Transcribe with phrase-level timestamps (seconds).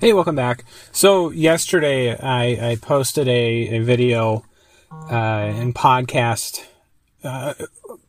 [0.00, 0.64] Hey, welcome back.
[0.92, 4.44] So yesterday I, I posted a, a video
[4.92, 6.64] uh, and podcast
[7.24, 7.54] uh,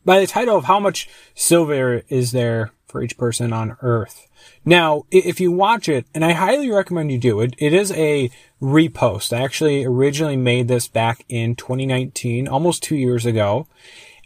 [0.04, 4.28] by the title of how much silver is there for each person on Earth.
[4.64, 8.30] Now, if you watch it, and I highly recommend you do it, it is a
[8.62, 9.36] repost.
[9.36, 13.66] I actually originally made this back in 2019, almost two years ago.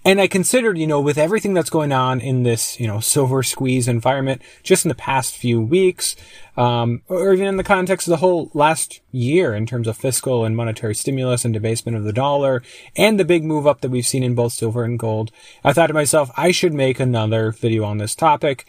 [0.07, 3.43] And I considered, you know, with everything that's going on in this, you know, silver
[3.43, 6.15] squeeze environment, just in the past few weeks,
[6.59, 10.45] um, or even in the context of the whole last year in terms of fiscal
[10.45, 12.63] and monetary stimulus and debasement of the dollar
[12.95, 15.33] and the big move up that we've seen in both silver and gold,
[15.65, 18.67] I thought to myself, I should make another video on this topic.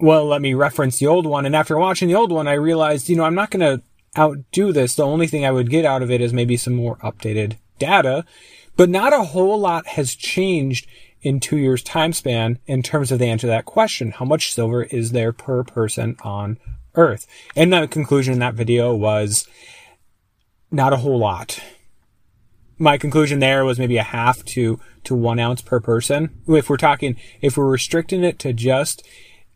[0.00, 1.46] Well, let me reference the old one.
[1.46, 3.82] And after watching the old one, I realized, you know, I'm not going to
[4.18, 4.96] outdo this.
[4.96, 8.24] The only thing I would get out of it is maybe some more updated data
[8.78, 10.86] but not a whole lot has changed
[11.20, 14.12] in two years time span in terms of the answer to that question.
[14.12, 16.58] How much silver is there per person on
[16.94, 17.26] Earth?
[17.56, 19.48] And the conclusion in that video was
[20.70, 21.58] not a whole lot.
[22.78, 26.40] My conclusion there was maybe a half to, to one ounce per person.
[26.46, 29.04] If we're talking, if we're restricting it to just,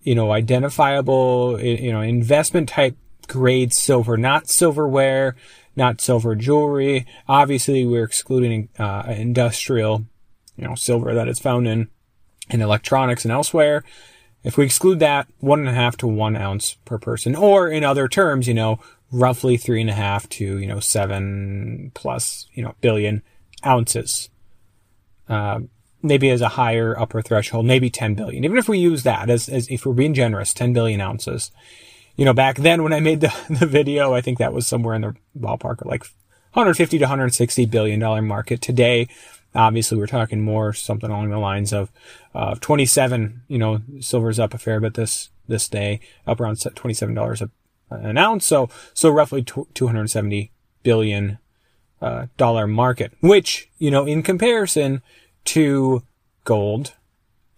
[0.00, 2.97] you know, identifiable, you know, investment type
[3.28, 5.37] grade silver, not silverware,
[5.77, 7.06] not silver jewelry.
[7.28, 10.05] Obviously, we're excluding uh, industrial,
[10.56, 11.89] you know, silver that is found in
[12.51, 13.84] in electronics and elsewhere.
[14.45, 17.84] If we exclude that, one and a half to one ounce per person, or in
[17.84, 22.62] other terms, you know, roughly three and a half to you know seven plus you
[22.62, 23.23] know billion
[23.65, 24.28] ounces.
[25.28, 25.60] Uh,
[26.03, 28.44] maybe as a higher upper threshold, maybe 10 billion.
[28.44, 31.53] Even if we use that as, as if we're being generous, 10 billion ounces
[32.17, 34.95] you know, back then when I made the, the video, I think that was somewhere
[34.95, 36.05] in the ballpark of like
[36.53, 38.61] 150 to 160 billion dollar market.
[38.61, 39.09] Today,
[39.55, 41.91] obviously we're talking more something along the lines of,
[42.34, 47.51] uh, 27, you know, silver's up a fair bit this, this day, up around $27
[47.91, 48.47] an ounce.
[48.47, 50.51] So, so roughly 270
[50.83, 51.39] billion,
[52.01, 55.03] uh, dollar market, which, you know, in comparison
[55.45, 56.03] to
[56.45, 56.95] gold,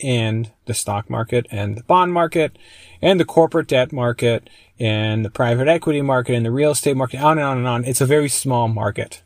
[0.00, 2.58] and the stock market and the bond market
[3.00, 7.20] and the corporate debt market and the private equity market and the real estate market,
[7.20, 7.84] on and on and on.
[7.84, 9.22] It's a very small market.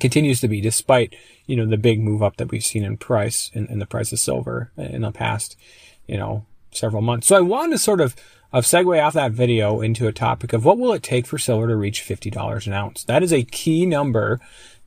[0.00, 1.14] continues to be despite,
[1.46, 4.12] you know, the big move up that we've seen in price in, in the price
[4.12, 5.56] of silver in the past,
[6.06, 7.26] you know, several months.
[7.26, 8.16] So I wanted to sort of,
[8.52, 11.68] of segue off that video into a topic of what will it take for silver
[11.68, 13.04] to reach $50 an ounce?
[13.04, 14.40] That is a key number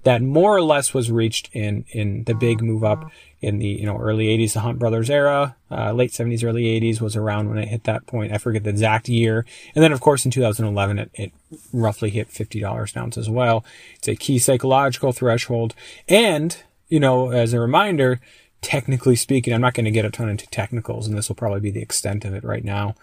[0.06, 3.12] that more or less was reached in, in the big move up
[3.42, 7.02] in the you know early 80s, the Hunt Brothers era, uh, late 70s, early 80s
[7.02, 8.32] was around when it hit that point.
[8.32, 9.46] I forget the exact year.
[9.74, 11.32] And then of course in 2011 it, it
[11.74, 13.66] roughly hit $50 an ounce as well.
[13.96, 15.74] It's a key psychological threshold.
[16.08, 16.56] And,
[16.88, 18.20] you know, as a reminder,
[18.62, 21.62] technically speaking, I'm not going to get a ton into technicals and this will probably
[21.62, 22.94] be the extent of it right now.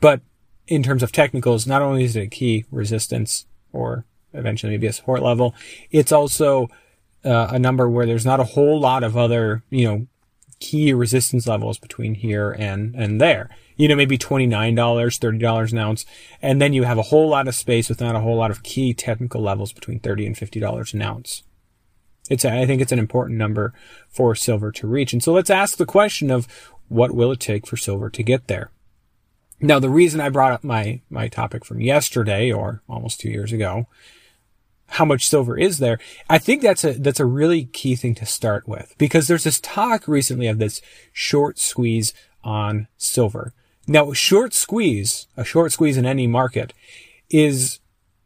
[0.00, 0.22] But
[0.66, 4.06] in terms of technicals, not only is it a key resistance or
[4.38, 5.54] eventually maybe a support level,
[5.90, 6.68] it's also
[7.24, 10.06] uh, a number where there's not a whole lot of other, you know,
[10.60, 13.48] key resistance levels between here and, and there.
[13.76, 16.04] You know, maybe $29, $30 an ounce.
[16.42, 18.62] And then you have a whole lot of space with not a whole lot of
[18.62, 21.44] key technical levels between 30 and $50 an ounce.
[22.28, 23.72] It's, a, I think it's an important number
[24.08, 25.12] for silver to reach.
[25.12, 26.48] And so let's ask the question of
[26.88, 28.70] what will it take for silver to get there?
[29.60, 33.52] Now, the reason I brought up my, my topic from yesterday or almost two years
[33.52, 33.86] ago
[34.88, 35.98] how much silver is there.
[36.28, 39.60] I think that's a, that's a really key thing to start with because there's this
[39.60, 40.80] talk recently of this
[41.12, 43.52] short squeeze on silver.
[43.86, 46.72] Now, short squeeze, a short squeeze in any market
[47.30, 47.80] is,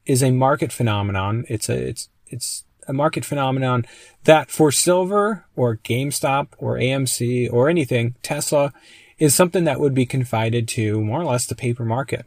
[0.07, 1.45] is a market phenomenon.
[1.49, 3.85] It's a, it's, it's a market phenomenon
[4.25, 8.73] that for silver or GameStop or AMC or anything, Tesla
[9.19, 12.27] is something that would be confided to more or less the paper market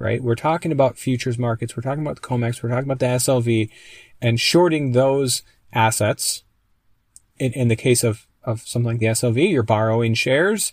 [0.00, 0.22] right?
[0.22, 1.76] We're talking about futures markets.
[1.76, 2.62] We're talking about the COMEX.
[2.62, 3.70] We're talking about the SLV
[4.20, 5.42] and shorting those
[5.72, 6.42] assets.
[7.38, 10.72] In, in the case of, of something like the SLV, you're borrowing shares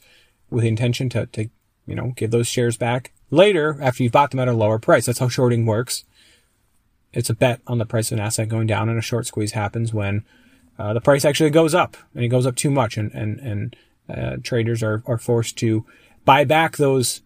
[0.49, 1.49] with the intention to, to,
[1.85, 5.05] you know, give those shares back later after you've bought them at a lower price.
[5.05, 6.05] That's how shorting works.
[7.13, 9.51] It's a bet on the price of an asset going down and a short squeeze
[9.51, 10.23] happens when
[10.79, 13.75] uh, the price actually goes up and it goes up too much and, and, and
[14.09, 15.85] uh, traders are, are forced to
[16.23, 17.21] buy back those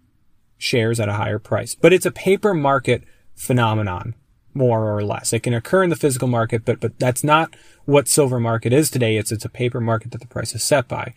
[0.62, 1.75] shares at a higher price.
[1.75, 3.04] But it's a paper market
[3.36, 4.16] phenomenon,
[4.54, 5.34] more or less.
[5.34, 7.56] It can occur in the physical market, but, but that's not
[7.86, 9.18] what silver market is today.
[9.18, 11.13] It's, it's a paper market that the price is set by.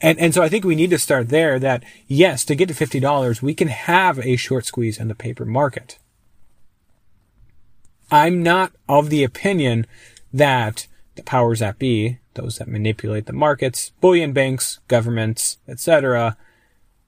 [0.00, 2.74] And, and so I think we need to start there that yes, to get to
[2.74, 5.98] $50, we can have a short squeeze in the paper market.
[8.10, 9.86] I'm not of the opinion
[10.32, 16.36] that the powers that be, those that manipulate the markets, bullion banks, governments, etc.,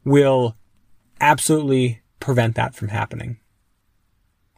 [0.04, 0.56] will
[1.20, 3.38] absolutely prevent that from happening.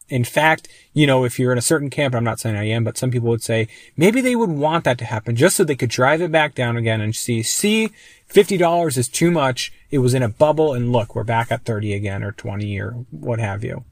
[0.08, 2.84] In fact, you know, if you're in a certain camp, I'm not saying I am,
[2.84, 3.66] but some people would say
[3.96, 6.76] maybe they would want that to happen just so they could drive it back down
[6.76, 7.90] again and see, see,
[8.30, 9.72] $50 is too much.
[9.90, 12.90] It was in a bubble and look, we're back at 30 again or 20 or
[13.10, 13.84] what have you.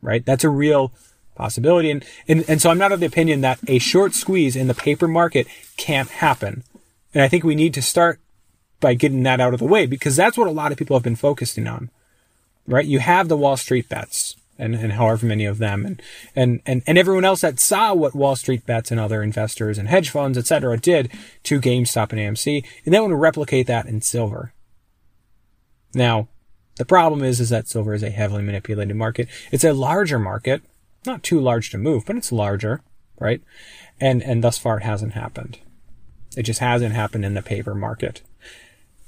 [0.00, 0.24] Right?
[0.24, 0.92] That's a real
[1.34, 1.90] possibility.
[1.90, 4.74] And, and, and so I'm not of the opinion that a short squeeze in the
[4.74, 6.62] paper market can't happen.
[7.12, 8.20] And I think we need to start
[8.80, 11.02] by getting that out of the way because that's what a lot of people have
[11.02, 11.90] been focusing on.
[12.66, 12.86] Right?
[12.86, 16.02] You have the Wall Street bets and, and however many of them and,
[16.34, 19.88] and, and, and everyone else that saw what Wall Street bets and other investors and
[19.88, 21.10] hedge funds, etc., did
[21.44, 24.52] to GameStop and AMC, and they want to replicate that in silver.
[25.94, 26.28] Now,
[26.76, 29.28] the problem is, is that silver is a heavily manipulated market.
[29.50, 30.62] It's a larger market,
[31.06, 32.82] not too large to move, but it's larger,
[33.18, 33.40] right?
[34.00, 35.58] And, and thus far it hasn't happened.
[36.36, 38.22] It just hasn't happened in the paper market.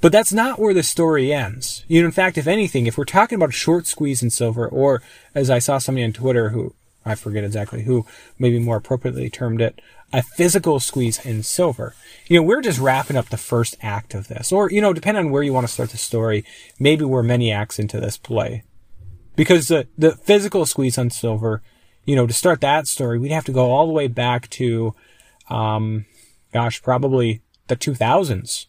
[0.01, 1.85] But that's not where the story ends.
[1.87, 4.67] You know, in fact, if anything, if we're talking about a short squeeze in silver,
[4.67, 5.03] or
[5.35, 6.75] as I saw somebody on Twitter who,
[7.05, 8.07] I forget exactly who,
[8.39, 9.81] maybe more appropriately termed it,
[10.13, 11.95] a physical squeeze in silver.
[12.29, 14.53] You know, we're just wrapping up the first act of this.
[14.53, 16.45] Or, you know, depending on where you want to start the story,
[16.79, 18.65] maybe we're many acts into this play.
[19.37, 21.63] Because the, the physical squeeze on silver,
[22.05, 24.95] you know, to start that story, we'd have to go all the way back to,
[25.49, 26.07] um,
[26.53, 28.67] gosh, probably the 2000s,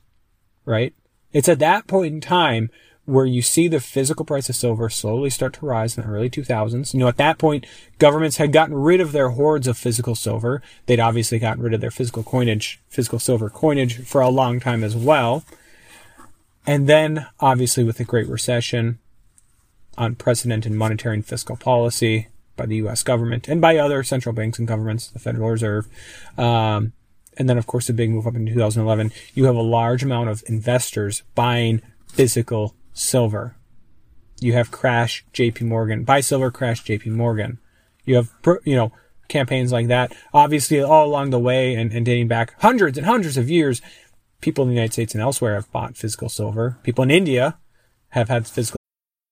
[0.66, 0.94] right?
[1.34, 2.70] It's at that point in time
[3.06, 6.30] where you see the physical price of silver slowly start to rise in the early
[6.30, 6.94] 2000s.
[6.94, 7.66] You know, at that point,
[7.98, 10.62] governments had gotten rid of their hoards of physical silver.
[10.86, 14.84] They'd obviously gotten rid of their physical coinage, physical silver coinage for a long time
[14.84, 15.44] as well.
[16.66, 19.00] And then, obviously, with the Great Recession,
[19.98, 23.02] unprecedented monetary and fiscal policy by the U.S.
[23.02, 25.88] government and by other central banks and governments, the Federal Reserve,
[26.38, 26.94] um,
[27.38, 30.30] and then of course the big move up in 2011, you have a large amount
[30.30, 33.56] of investors buying physical silver.
[34.40, 37.60] You have crash JP Morgan, buy silver, crash JP Morgan.
[38.06, 38.32] You have,
[38.64, 38.92] you know,
[39.28, 40.14] campaigns like that.
[40.34, 43.82] Obviously, all along the way and, and dating back hundreds and hundreds of years,
[44.42, 46.78] people in the United States and elsewhere have bought physical silver.
[46.84, 47.58] People in India
[48.10, 48.81] have had physical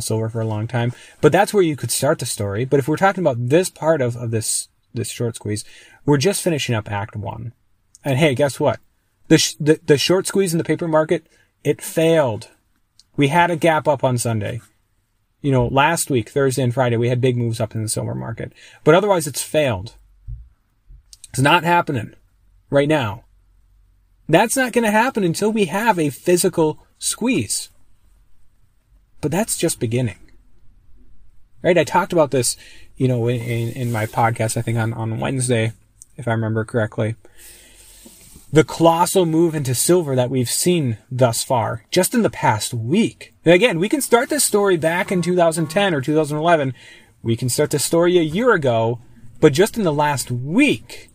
[0.00, 0.92] silver for a long time.
[1.20, 2.64] But that's where you could start the story.
[2.64, 5.64] But if we're talking about this part of, of this, this short squeeze,
[6.04, 7.52] we're just finishing up act one.
[8.04, 8.80] And hey, guess what?
[9.28, 11.26] The, sh- the, the short squeeze in the paper market,
[11.64, 12.48] it failed.
[13.16, 14.60] We had a gap up on Sunday.
[15.40, 18.14] You know, last week, Thursday and Friday, we had big moves up in the silver
[18.14, 18.52] market.
[18.84, 19.94] But otherwise, it's failed.
[21.30, 22.14] It's not happening
[22.70, 23.24] right now.
[24.28, 27.70] That's not going to happen until we have a physical squeeze.
[29.20, 30.18] But that's just beginning.
[31.62, 31.76] Right?
[31.76, 32.56] I talked about this,
[32.96, 35.72] you know, in, in my podcast, I think on, on Wednesday,
[36.16, 37.16] if I remember correctly.
[38.50, 43.34] The colossal move into silver that we've seen thus far, just in the past week.
[43.44, 46.72] And again, we can start this story back in 2010 or 2011.
[47.22, 49.00] We can start the story a year ago,
[49.40, 51.10] but just in the last week,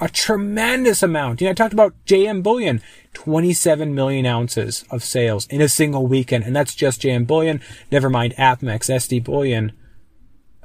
[0.00, 1.40] a tremendous amount.
[1.40, 2.82] You know, I talked about JM Bullion,
[3.14, 7.60] 27 million ounces of sales in a single weekend, and that's just JM Bullion.
[7.90, 9.72] Never mind APMEX, SD Bullion,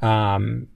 [0.01, 0.67] um,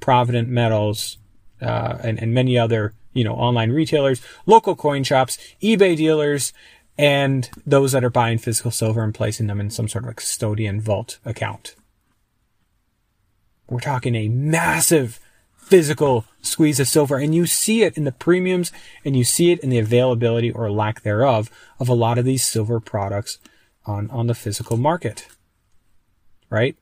[0.00, 1.18] Provident Metals,
[1.62, 6.52] uh, and, and many other, you know, online retailers, local coin shops, eBay dealers,
[6.98, 10.80] and those that are buying physical silver and placing them in some sort of custodian
[10.80, 11.74] vault account.
[13.68, 15.20] We're talking a massive
[15.70, 17.16] physical squeeze of silver.
[17.16, 18.72] And you see it in the premiums
[19.04, 21.48] and you see it in the availability or lack thereof
[21.78, 23.38] of a lot of these silver products
[23.86, 25.28] on, on the physical market.
[26.50, 26.76] Right?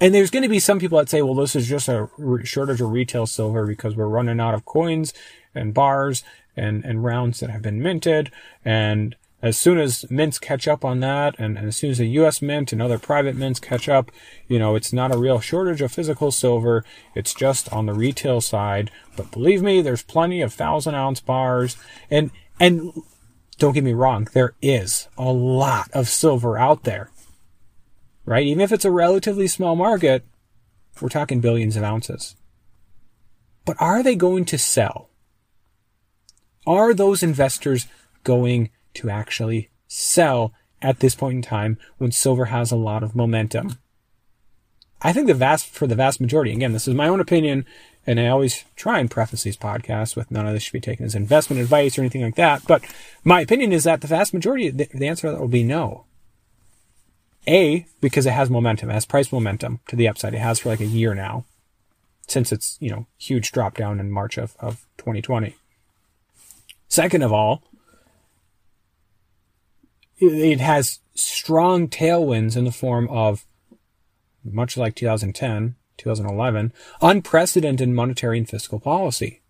[0.00, 2.08] And there's going to be some people that say, well, this is just a
[2.44, 5.12] shortage of retail silver because we're running out of coins
[5.52, 6.22] and bars
[6.56, 8.30] and, and rounds that have been minted.
[8.64, 12.06] And, as soon as mints catch up on that, and, and, as soon as the
[12.06, 12.42] U.S.
[12.42, 14.10] Mint and other private mints catch up,
[14.48, 16.84] you know, it's not a real shortage of physical silver.
[17.14, 18.90] It's just on the retail side.
[19.16, 21.76] But believe me, there's plenty of thousand ounce bars,
[22.10, 22.92] and and
[23.58, 27.10] don't get me wrong, there is a lot of silver out there,
[28.24, 28.46] right?
[28.46, 30.24] Even if it's a relatively small market,
[31.00, 32.34] we're talking billions of ounces.
[33.64, 35.10] But are they going to sell?
[36.66, 37.86] Are those investors
[38.24, 43.16] going to actually sell at this point in time when silver has a lot of
[43.16, 43.78] momentum.
[45.00, 47.66] I think the vast, for the vast majority, again, this is my own opinion,
[48.06, 51.04] and I always try and preface these podcasts with none of this should be taken
[51.04, 52.62] as investment advice or anything like that.
[52.66, 52.82] But
[53.22, 56.04] my opinion is that the vast majority, the, the answer will be no.
[57.46, 60.34] A, because it has momentum, it has price momentum to the upside.
[60.34, 61.44] It has for like a year now,
[62.26, 65.54] since its, you know, huge drop down in March of, of 2020.
[66.88, 67.62] Second of all,
[70.20, 73.44] it has strong tailwinds in the form of,
[74.44, 79.42] much like 2010, 2011, unprecedented monetary and fiscal policy.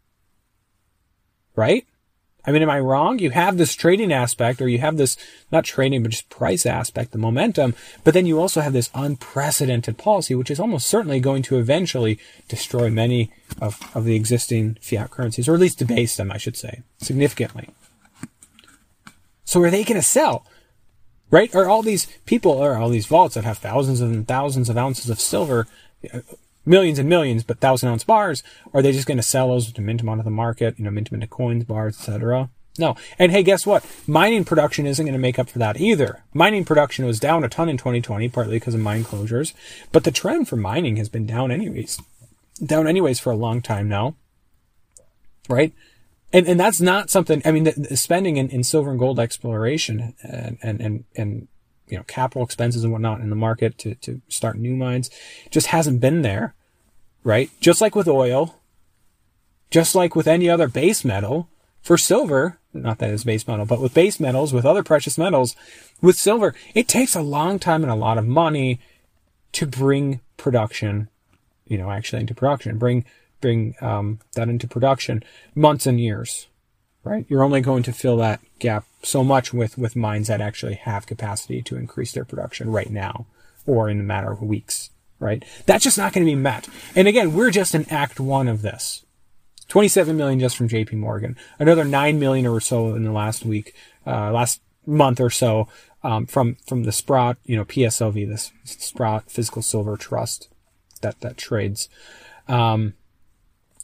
[1.54, 1.87] Right?
[2.44, 3.18] I mean, am I wrong?
[3.18, 5.18] You have this trading aspect, or you have this,
[5.52, 9.98] not trading, but just price aspect, the momentum, but then you also have this unprecedented
[9.98, 15.10] policy, which is almost certainly going to eventually destroy many of, of the existing fiat
[15.10, 17.68] currencies, or at least debase them, I should say, significantly.
[19.44, 20.46] So are they going to sell?
[21.30, 21.54] Right?
[21.54, 25.11] Are all these people, or all these vaults that have thousands and thousands of ounces
[25.11, 25.66] of silver,
[26.12, 26.20] uh,
[26.64, 28.42] millions and millions, but thousand ounce bars,
[28.73, 30.90] are they just going to sell those to mint them onto the market, you know,
[30.90, 32.50] mint them into coins, bars, etc.?
[32.78, 32.94] No.
[33.18, 33.85] And hey, guess what?
[34.06, 36.23] Mining production isn't going to make up for that either.
[36.32, 39.52] Mining production was down a ton in 2020, partly because of mine closures,
[39.90, 42.00] but the trend for mining has been down anyways.
[42.64, 44.14] Down anyways for a long time now.
[45.49, 45.73] Right?
[46.32, 47.42] And and that's not something.
[47.44, 51.49] I mean, the, the spending in, in silver and gold exploration and and and, and
[51.88, 55.11] you know capital expenses and whatnot in the market to to start new mines
[55.50, 56.54] just hasn't been there,
[57.25, 57.50] right?
[57.61, 58.56] Just like with oil,
[59.70, 61.49] just like with any other base metal,
[61.80, 65.56] for silver, not that it's base metal, but with base metals, with other precious metals,
[66.02, 68.78] with silver, it takes a long time and a lot of money
[69.52, 71.08] to bring production,
[71.66, 73.06] you know, actually into production, bring
[73.40, 75.23] bring um, that into production
[75.54, 76.49] months and years,
[77.04, 77.25] right?
[77.28, 81.07] You're only going to fill that gap so much with, with mines that actually have
[81.07, 83.26] capacity to increase their production right now
[83.66, 85.45] or in a matter of weeks, right?
[85.66, 86.68] That's just not going to be met.
[86.95, 89.04] And again, we're just in act one of this.
[89.68, 93.75] 27 million just from JP Morgan, another 9 million or so in the last week,
[94.07, 95.68] uh, last month or so,
[96.02, 100.49] um, from, from the Sprott, you know, PSLV, this Sprott Physical Silver Trust
[101.02, 101.88] that, that trades.
[102.47, 102.95] Um,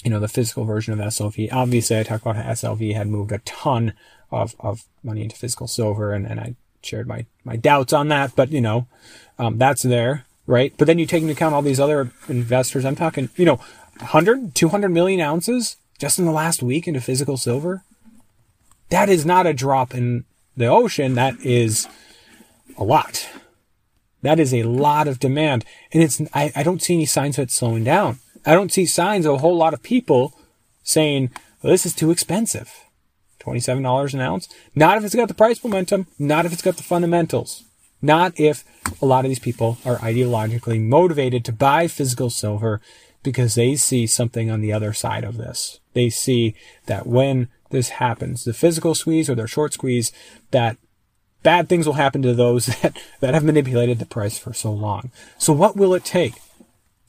[0.04, 1.52] you know, the physical version of SLV.
[1.52, 3.94] Obviously, I talked about how SLV had moved a ton
[4.30, 8.37] of, of money into physical silver, and, and I shared my, my doubts on that,
[8.37, 8.87] but, you know,
[9.38, 10.75] um, that's there, right?
[10.76, 12.84] But then you take into account all these other investors.
[12.84, 13.56] I'm talking, you know,
[13.99, 17.82] 100, 200 million ounces just in the last week into physical silver.
[18.90, 21.14] That is not a drop in the ocean.
[21.14, 21.88] That is
[22.76, 23.28] a lot.
[24.20, 25.64] That is a lot of demand.
[25.92, 28.18] And it's, I, I don't see any signs of it slowing down.
[28.46, 30.38] I don't see signs of a whole lot of people
[30.82, 31.30] saying,
[31.62, 32.84] well, this is too expensive.
[33.40, 34.48] $27 an ounce.
[34.74, 37.64] Not if it's got the price momentum, not if it's got the fundamentals.
[38.00, 38.64] Not if
[39.00, 42.80] a lot of these people are ideologically motivated to buy physical silver
[43.22, 45.80] because they see something on the other side of this.
[45.94, 46.54] They see
[46.86, 50.12] that when this happens, the physical squeeze or their short squeeze,
[50.50, 50.76] that
[51.42, 55.10] bad things will happen to those that, that have manipulated the price for so long.
[55.38, 56.34] So what will it take?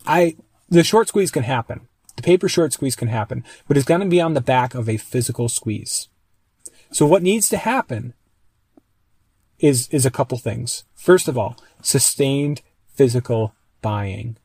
[0.08, 0.36] I
[0.70, 1.88] the short squeeze can happen.
[2.16, 4.88] The paper short squeeze can happen, but it's going to be on the back of
[4.88, 6.08] a physical squeeze.
[6.92, 8.14] So what needs to happen
[9.60, 10.84] is, is a couple things.
[10.96, 12.62] First of all, sustained
[12.94, 14.38] physical buying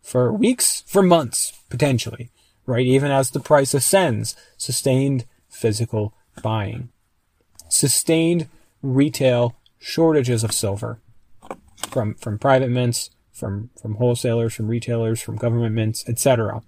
[0.00, 2.30] for weeks, for months, potentially,
[2.66, 2.86] right?
[2.86, 6.90] Even as the price ascends, sustained physical buying,
[7.68, 8.48] sustained
[8.82, 10.98] retail shortages of silver
[11.88, 16.62] from, from private mints, from, from wholesalers, from retailers, from government mints, etc.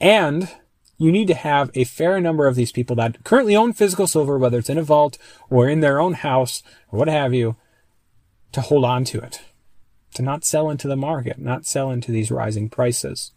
[0.00, 0.48] And
[0.98, 4.38] you need to have a fair number of these people that currently own physical silver,
[4.38, 5.16] whether it's in a vault
[5.48, 7.56] or in their own house or what have you,
[8.52, 9.40] to hold on to it,
[10.14, 13.32] to not sell into the market, not sell into these rising prices,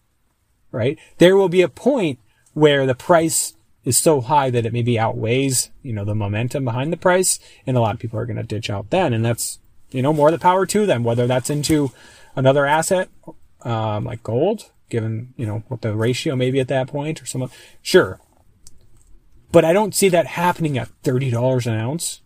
[0.71, 0.99] right?
[1.19, 2.19] There will be a point
[2.53, 3.53] where the price
[3.85, 7.77] is so high that it maybe outweighs, you know, the momentum behind the price, and
[7.77, 9.59] a lot of people are going to ditch out then, and that's
[9.93, 11.91] you know, more of the power to them, whether that's into
[12.35, 13.09] another asset,
[13.61, 17.25] um, like gold, given, you know, what the ratio may be at that point or
[17.25, 17.49] something.
[17.81, 18.19] Sure.
[19.51, 22.21] But I don't see that happening at $30 an ounce.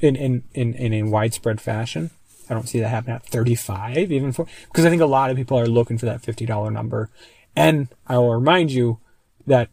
[0.00, 2.10] in, in, in, in a widespread fashion.
[2.48, 5.36] I don't see that happening at 35 even for, because I think a lot of
[5.36, 7.10] people are looking for that $50 number.
[7.54, 9.00] And I will remind you
[9.46, 9.68] that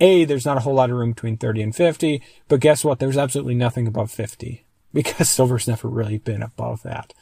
[0.00, 2.98] A, there's not a whole lot of room between 30 and 50, but guess what?
[2.98, 7.14] There's absolutely nothing above 50 because silver's never really been above that.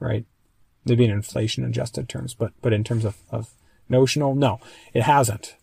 [0.00, 0.26] Right?
[0.84, 3.50] Maybe in inflation adjusted terms, but, but in terms of, of
[3.88, 4.60] notional, no,
[4.94, 5.56] it hasn't.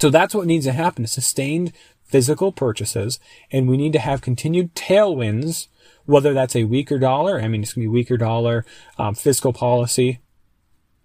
[0.00, 1.72] So that's what needs to happen, sustained
[2.04, 3.18] physical purchases,
[3.50, 5.68] and we need to have continued tailwinds,
[6.04, 8.64] whether that's a weaker dollar, I mean, it's going to be weaker dollar,
[8.98, 10.20] um, fiscal policy,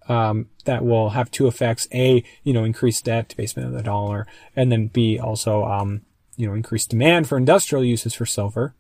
[0.08, 1.88] um, that will have two effects.
[1.94, 6.02] A, you know, increased debt, debasement of the dollar, and then B, also, um,
[6.40, 8.74] you know, increased demand for industrial uses for silver,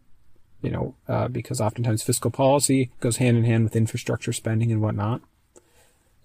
[0.62, 4.82] you know, uh, because oftentimes fiscal policy goes hand in hand with infrastructure spending and
[4.82, 5.22] whatnot,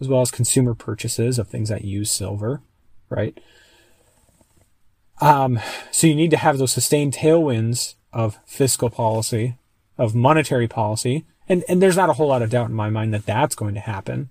[0.00, 2.62] as well as consumer purchases of things that use silver,
[3.08, 3.38] right?
[5.20, 5.60] Um,
[5.90, 9.56] so you need to have those sustained tailwinds of fiscal policy,
[9.98, 13.12] of monetary policy, and, and there's not a whole lot of doubt in my mind
[13.12, 14.30] that that's going to happen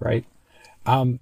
[0.00, 0.24] right?
[0.86, 1.20] Um,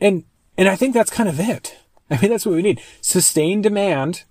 [0.00, 0.24] and,
[0.56, 1.76] and I think that's kind of it.
[2.10, 2.80] I mean, that's what we need.
[3.00, 4.24] Sustained demand,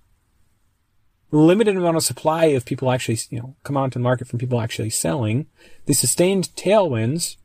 [1.32, 4.62] limited amount of supply of people actually, you know, come onto the market from people
[4.62, 5.48] actually selling,
[5.86, 7.36] the sustained tailwinds,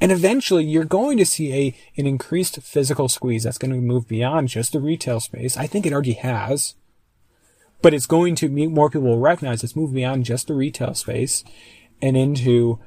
[0.00, 4.06] and eventually you're going to see a, an increased physical squeeze that's going to move
[4.06, 5.56] beyond just the retail space.
[5.56, 6.74] I think it already has,
[7.80, 10.92] but it's going to meet more people will recognize it's moved beyond just the retail
[10.94, 11.44] space
[12.02, 12.78] and into,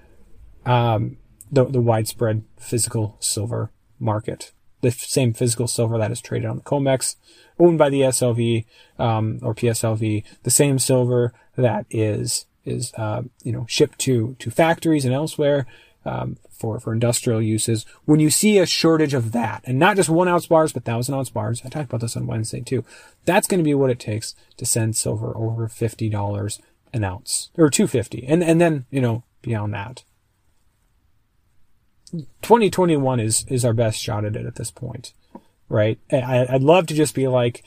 [0.68, 1.18] um,
[1.52, 4.52] the, the widespread physical silver market.
[4.82, 7.16] The same physical silver that is traded on the COMEX,
[7.60, 8.66] owned by the SLV
[8.98, 14.52] um, or PSLV, the same silver that is is uh, you know shipped to to
[14.52, 15.66] factories and elsewhere
[16.06, 17.86] um, for for industrial uses.
[18.06, 21.16] When you see a shortage of that, and not just one ounce bars, but thousand
[21.16, 22.84] ounce bars, I talked about this on Wednesday too.
[23.26, 26.60] That's going to be what it takes to send silver over fifty dollars
[26.94, 30.04] an ounce or two fifty, and and then you know beyond that.
[32.12, 35.14] 2021 is is our best shot at it at this point,
[35.68, 36.00] right?
[36.12, 37.64] I, I'd love to just be like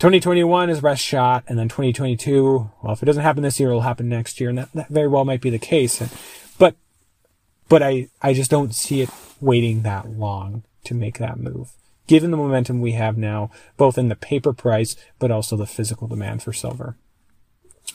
[0.00, 2.70] 2021 is best shot, and then 2022.
[2.82, 5.08] Well, if it doesn't happen this year, it'll happen next year, and that, that very
[5.08, 6.02] well might be the case.
[6.58, 6.74] But
[7.68, 11.72] but I I just don't see it waiting that long to make that move,
[12.06, 16.08] given the momentum we have now, both in the paper price but also the physical
[16.08, 16.96] demand for silver.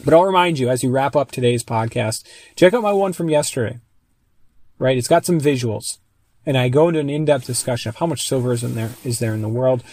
[0.03, 2.23] But I'll remind you as you wrap up today's podcast,
[2.55, 3.79] check out my one from yesterday
[4.79, 4.97] right?
[4.97, 5.97] It's got some visuals.
[6.45, 9.19] And I go into an in-depth discussion of how much silver is in there is
[9.19, 9.83] there in the world.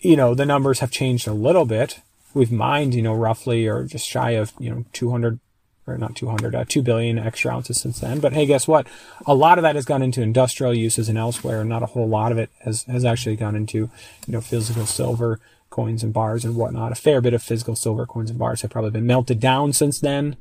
[0.00, 2.00] You know, the numbers have changed a little bit.
[2.34, 5.40] We've mined, you know, roughly or just shy of, you know, 200
[5.86, 8.20] or not 200, uh, 2 billion extra ounces since then.
[8.20, 8.86] But hey, guess what?
[9.26, 12.06] A lot of that has gone into industrial uses and elsewhere, and not a whole
[12.06, 16.44] lot of it has, has actually gone into, you know, physical silver coins and bars
[16.44, 16.92] and whatnot.
[16.92, 19.98] A fair bit of physical silver coins and bars have probably been melted down since
[19.98, 20.36] then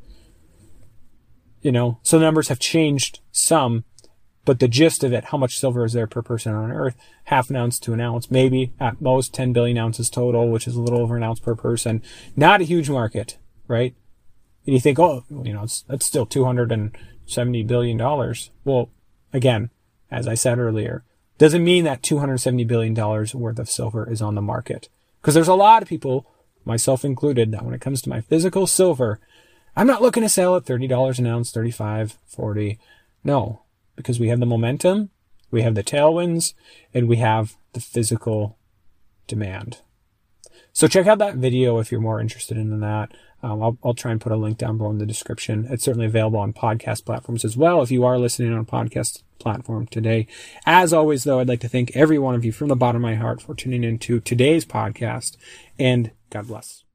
[1.67, 3.83] you know, so the numbers have changed some,
[4.45, 6.95] but the gist of it, how much silver is there per person on Earth?
[7.25, 10.77] Half an ounce to an ounce, maybe at most 10 billion ounces total, which is
[10.77, 12.01] a little over an ounce per person.
[12.37, 13.93] Not a huge market, right?
[14.65, 18.49] And you think, oh, you know, it's, that's still 270 billion dollars.
[18.63, 18.89] Well,
[19.33, 19.69] again,
[20.09, 21.03] as I said earlier,
[21.37, 24.87] doesn't mean that 270 billion dollars worth of silver is on the market.
[25.19, 26.31] Because there's a lot of people,
[26.63, 29.19] myself included, that when it comes to my physical silver,
[29.77, 32.79] I'm not looking to sell at $30 an ounce, 35, 40.
[33.23, 33.61] No,
[33.95, 35.11] because we have the momentum,
[35.51, 36.55] we have the tailwinds,
[36.95, 38.57] and we have the physical
[39.27, 39.81] demand.
[40.73, 43.11] So check out that video if you're more interested in that.
[43.43, 45.67] Um, I'll, I'll try and put a link down below in the description.
[45.69, 49.21] It's certainly available on podcast platforms as well if you are listening on a podcast
[49.37, 50.25] platform today.
[50.65, 53.09] As always, though, I'd like to thank every one of you from the bottom of
[53.11, 55.37] my heart for tuning into today's podcast,
[55.77, 56.86] and God bless.